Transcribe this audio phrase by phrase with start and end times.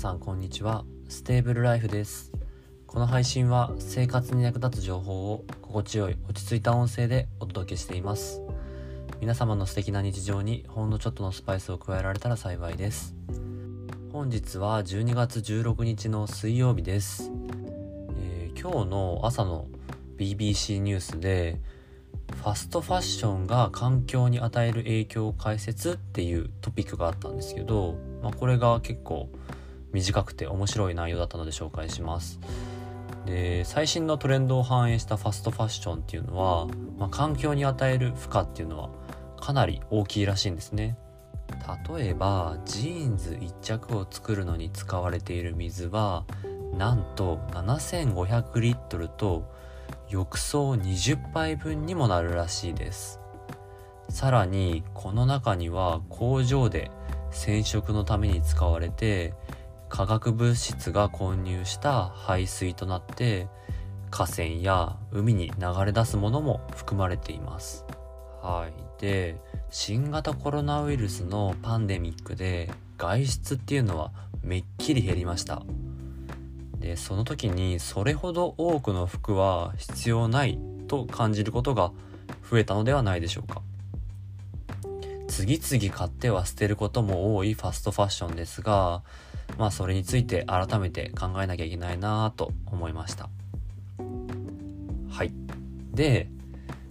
[0.00, 0.86] さんこんにちは。
[1.10, 2.32] ステーブルライフです。
[2.86, 8.40] この配信は生活に役立つ情報を心地よい落ち着いた音声でお届けしています。
[9.20, 13.14] 皆様の素敵な日常にほんのちょっとのスパイスを加えられたら幸いです。
[14.10, 17.30] 本日は12月16日の水曜日です、
[18.16, 19.68] えー、今日の朝の
[20.16, 21.60] BBC ニュースで
[22.36, 29.28] ファストファッションが環境に与える影響を解説っていうトピックがあったんですけど、まあ、これが結構
[29.92, 32.40] 短くて面白い内容だったので紹介します。
[33.26, 36.66] で最新のトレンドを反映したファストファッションっていうのは、
[36.98, 38.90] まあ、環境に与える負荷っていうのは
[39.40, 40.96] かなり大きいらしいんですね。
[41.96, 46.24] 例えばジーンズ1着を作るのに使われている水は
[46.76, 49.50] なんと7500リットルと
[50.08, 53.20] 浴槽20杯分にもなるらしいです
[54.08, 56.90] さらにこの中には工場で
[57.30, 59.34] 染色のために使われて
[59.90, 63.48] 化学物質が混入した排水となって
[64.10, 67.84] 河川や海に流れ出すものも含まれています。
[68.40, 69.02] はい。
[69.02, 69.36] で
[69.70, 75.62] 新型コロナウイルスのパンデミックで外出っていうのはめっきり減りました。
[76.78, 81.92] でその時にそれほど多くの服は必要ないと感じることが
[82.48, 83.60] 増えたのではないでしょうか。
[85.28, 89.02] 次々買っては捨てることも多いファストファッションですが
[89.58, 93.28] まあそれについて改めて考えなきゃいけないなと思いました。
[95.10, 95.32] はい。
[95.92, 96.28] で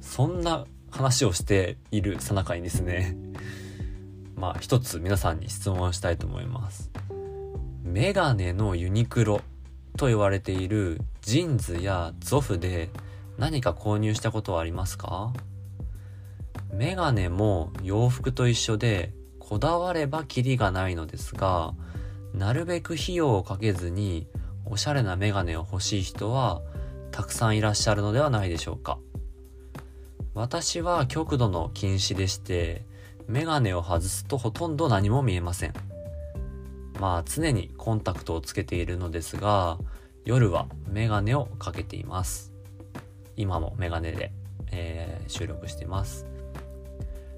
[0.00, 3.16] そんな話をしているさなかにですね
[4.34, 6.90] まあ一つ皆さんに質問をしたいと思います。
[7.82, 9.40] メガネのユニクロ
[9.96, 12.90] と言われているジーンズやゾフで
[13.38, 15.32] 何か購入したことはありますか？
[16.72, 21.72] メガネも洋服と一緒でこだわればキリがないのですが
[22.36, 24.26] なるべく費用をかけずに
[24.66, 26.60] おしゃれなメガネを欲しい人は
[27.10, 28.98] たくさんいらっしゃるのではないでしょうか。
[30.34, 32.84] 私は極度の近視でして
[33.26, 35.72] メガネを外すとほとんど何も見えません。
[37.00, 39.78] まあ常にコンタクトをつけているのですが
[40.26, 42.52] 夜はメガネをかけています。
[43.38, 44.32] 今もメガネで、
[44.72, 46.26] えー、収録しています。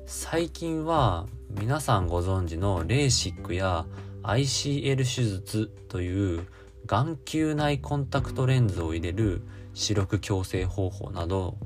[0.06, 3.84] 最近は皆さんご存知のレーシックや
[4.22, 6.46] ICL 手術という
[6.86, 9.42] 眼球内コンタクトレンズを入れる
[9.74, 11.56] 視力矯正方法など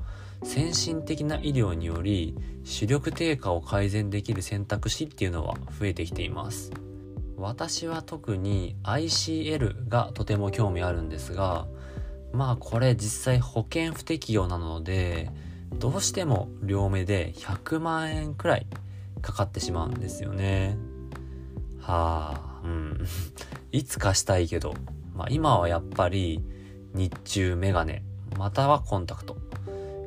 [0.43, 6.71] 先進的な医療により視力低下を改善できる選択肢っていうのは増えてきています。
[7.37, 11.67] 私は特に ICL がとても興味あるんですが
[12.31, 15.29] まあこれ実際保険不適用なので
[15.73, 18.67] どうしても両目で100万円くらい
[19.21, 20.77] かかってしまうんですよね。
[21.83, 22.61] はあ。
[22.63, 23.05] うん。
[23.71, 24.73] いつかしたいけど、
[25.13, 26.43] まあ、今はやっぱり
[26.93, 28.03] 日中メガネ。
[28.37, 29.37] またはコンタクト。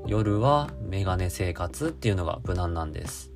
[0.06, 3.32] 夜はメガネ生活っていうのが無難なんです。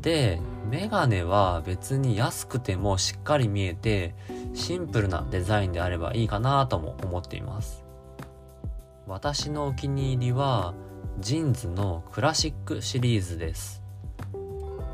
[0.00, 4.14] でメガネは別に安くてもしっかり見えて
[4.54, 7.84] シンプルなデザインであればいいかなとも思っています。
[9.06, 10.74] 私のお気に入りは
[11.18, 13.82] JINSのクラシックシリーズです。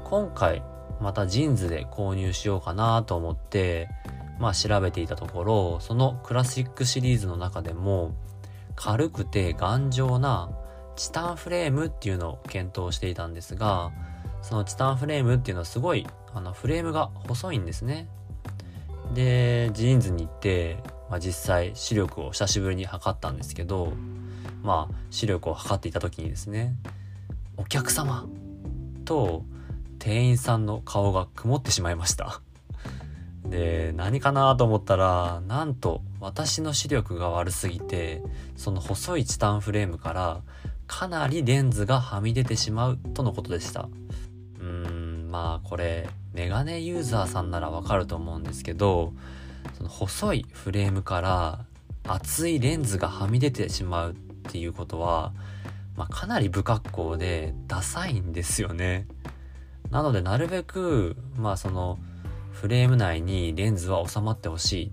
[0.04, 0.62] 今回
[1.00, 3.88] また JINSで購入しようかなと思って
[4.38, 8.14] まあ調べていたところそのクラシックシリーズの中でも
[8.74, 10.50] 軽くて頑丈な
[10.96, 13.92] チタンフレームっていうのを検討していたんですが
[14.42, 18.08] そのチタンフレームっていうのはすごいあのフレームが細いんですね
[19.14, 20.78] でジーンズに行って、
[21.10, 23.92] まあ、実際視力を久しぶりに測ったんですけど
[24.62, 26.74] まあ視力を測っていた時にですね
[27.56, 28.26] 「お客様!」
[29.04, 29.44] と
[30.06, 32.40] 店員さんの顔が曇ってしまいました
[33.44, 38.22] で何かなと思ったらなんと私の視力が悪すぎて
[38.56, 40.42] その細いチタンフレームから
[40.86, 43.88] かなりレンズがはみ出てしまうとのことでした
[44.60, 49.12] うーんまあこれメガネユーザーさんならわかると思うんですけど
[49.76, 51.64] その細いフレームから
[52.06, 54.14] 厚いレンズがはみ出てしまうっ
[54.52, 55.32] ていうことは、
[55.96, 59.08] まあ、かなり不格好でダサいんですよね。
[59.90, 61.98] なのでなるべくまあその
[62.52, 64.90] フレーム内にレンズは収まってほしいっ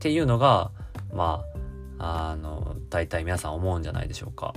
[0.00, 0.70] ていうのが
[1.12, 1.44] ま
[1.98, 4.54] ああの大体皆さん思うんじゃないでしょうか。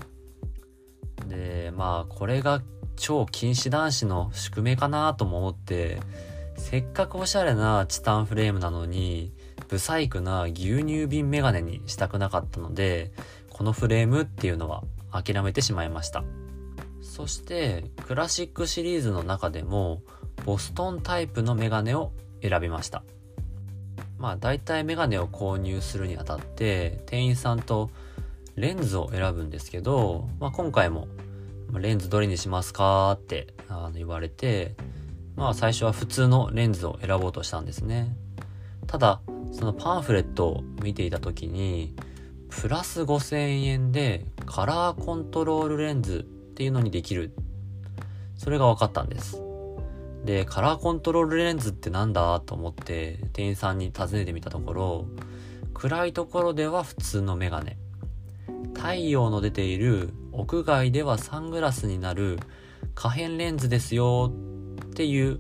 [1.27, 2.61] でまあこれが
[2.95, 5.99] 超禁止男子の宿命かなとも思って
[6.57, 9.31] せっかくおしゃれなチタンフレームなのに
[9.69, 13.11] ブサイクな牛乳瓶メガネにしたくなかったので
[13.49, 16.23] このフレームっていうのは諦めてしまいました
[17.19, 20.03] そしてクラシックシリーズの中でも
[20.45, 23.03] ボストンタイプのメガネを選びました。
[24.17, 27.89] まあ大体メガネを購入するにあたって店員さんと
[28.55, 31.09] レンズを選ぶんですけど、まあ、今回も
[31.73, 34.77] レンズどれにしますかってあの言われて
[35.35, 38.15] まあ最初は普通のレンズを選ぼうとしたんですね。
[38.87, 39.19] ただ
[39.51, 41.97] そのパンフレットを見ていた時に
[42.47, 46.25] プラス5000円でカラーコントロールレンズ
[46.59, 47.31] っていうのにできる
[48.35, 49.41] それが分かったんです
[50.25, 55.05] で、カラーコントロールレンズってなんだと思って店員さんに尋ねてみたところ、
[55.73, 57.77] 暗いところでは普通のメガネ。
[58.73, 62.37] 太陽の出ている屋外ではサングラスになる
[62.93, 65.39] 可変レンズですよっていう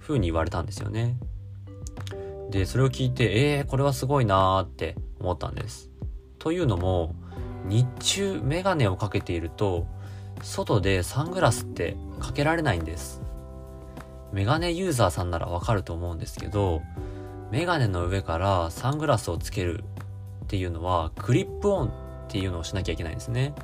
[0.00, 1.16] 風に言われたんですよね。
[2.50, 5.90] で、それを聞いて、えー、これはすごいなーって思ったんです。
[6.40, 7.14] というのも、
[7.66, 9.86] 日中メガネをかけていると、
[10.42, 13.22] 外でサングラスってかけられないんです。
[14.32, 16.82] メガネユーザーさんならわかると思うんですけど、
[17.50, 19.84] メガネの上からサングラスをつける
[20.44, 21.90] っていうのは、クリップオンっ
[22.28, 23.54] ていうのをしなきゃいけないんですね。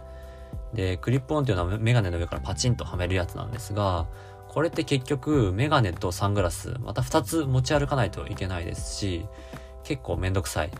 [0.72, 4.06] で、クリップオンっていうのはメガネの上からパチンとはめるやつなんですが、
[4.48, 9.26] これって結局メガネとサングラス、また2つ持ち歩かないといけないですし、
[9.82, 10.70] 結構めんどくさい。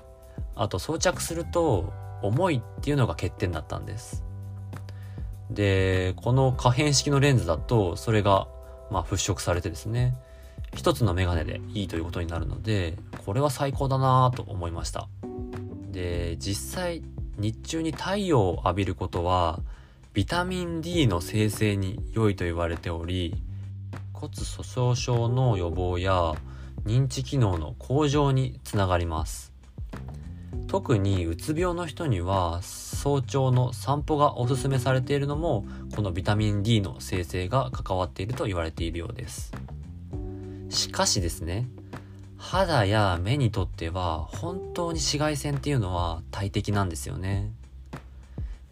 [0.55, 1.93] あと装着すると
[2.23, 4.25] 重いっていうのが欠点だったんです。
[5.51, 8.49] で、この可変式のレンズだと、それが
[8.91, 10.15] まあ、払拭されてですね、
[10.75, 15.09] 一つのメガネでいいということになるので、これは最高だなと思いました。
[15.91, 17.03] で、実際、
[17.39, 19.61] 日中に太陽を浴びることは、
[20.13, 23.35] ビタミン D の生成に良いと言われており、
[24.13, 26.35] 骨粗鬆症の予防や
[26.85, 29.54] 認知機能の向上につながります。
[30.67, 35.65] 特にうつ病の人には早朝の散歩がおすすめされているのも
[35.95, 39.53] このビタミン D の生成が関わっていると言われているようです。
[40.71, 41.69] しかしですね
[42.37, 47.53] 肌や目にとっては本当に紫外線っていうのは大敵なんですよね。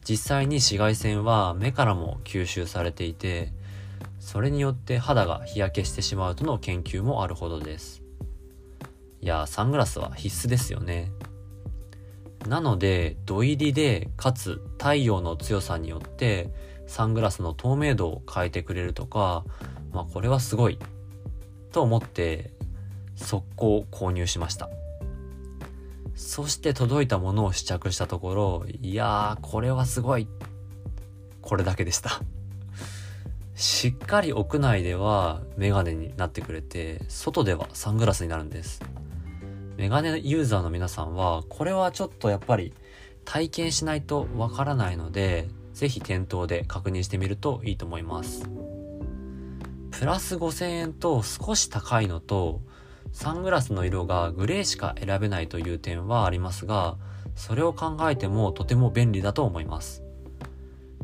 [0.05, 3.53] 実際に紫外線は目からも吸収されていて
[4.19, 8.03] それによって肌が日焼けしてしまうとの研究もあるほどです。
[9.21, 11.13] いやサングラスは必須ですよね。
[12.47, 16.51] なので、土入りで、かつ太陽の強さによって、
[16.87, 19.45] サングラスの透明度を変えてくれるとか、
[19.93, 20.79] まあこれはすごい、
[21.73, 22.51] と思って、
[23.17, 24.69] 速攻購入しました。
[26.15, 30.29] そして届いたものを試着したところ、いやー、これはすごい。
[31.41, 32.21] これだけでした。
[33.55, 38.83] しっかり屋内ではメガネになってくれて、外ではサングラスになるんです。
[39.83, 42.73] メガネユーザーの皆さんは、これはちょっとやっぱり
[43.25, 48.49] 体験しないとわからないので、ぜひ店頭で確認してみるといいと思います。
[49.91, 52.61] プラス5000円と少し高いのと、
[53.11, 56.97] サングラスの色がグレーしか選べないという点はありますが、
[57.35, 60.05] それを考えてもとても便利だと思います。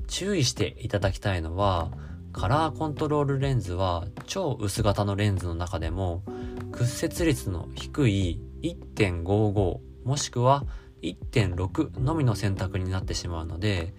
[0.07, 1.91] 注意していただきたいのは、
[2.33, 6.23] カラーコントロールレンズは超薄型のレンズの中でも
[6.71, 10.65] 屈折率の低い1.55もしくは
[11.03, 13.95] 1.6のみの選択になってしまうので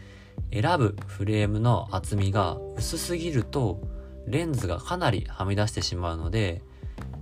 [0.52, 3.82] 選ぶフレームの厚みが薄すぎると
[4.28, 6.62] レンズがかなりはみ出してしまうので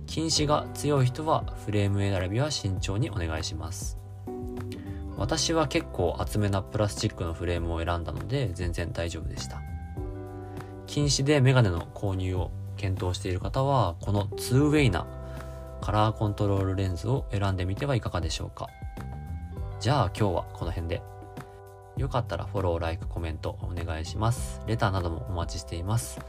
[0.06, 3.98] 近視が強い人はフレーム選びは慎重にお願いします。
[5.18, 9.60] 私は結構厚めなプラスチックのフレームを選んだので全然大丈夫でした。
[10.86, 15.06] 近視でメガネの購入を検討している方はこの 2way な
[15.80, 18.68] カラーコントロールレンズを選んでみてはいかがでしょうか。
[19.80, 21.02] じゃあ今日はこの辺で。
[21.96, 24.60] よかったらフォロー、ライク、コメントお願いします。
[24.66, 26.20] レターなどもお待ちしています。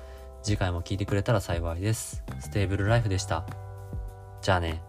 [0.41, 2.24] 次回も聞いてくれたら幸いです。
[2.39, 3.46] ステーブルライフでした。
[4.41, 4.88] じゃあね。